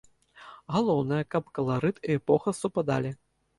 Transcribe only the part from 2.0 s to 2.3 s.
і